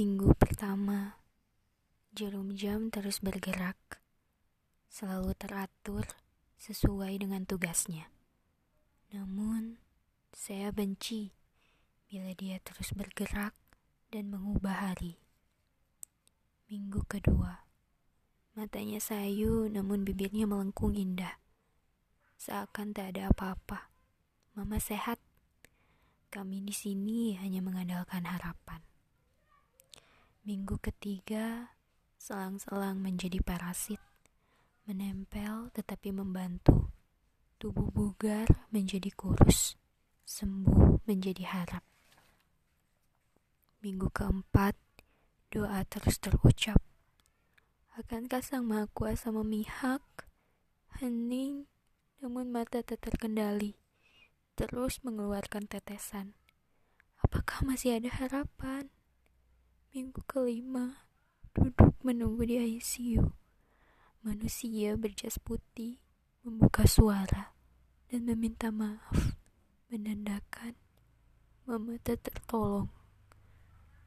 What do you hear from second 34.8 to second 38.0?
menempel tetapi membantu. Tubuh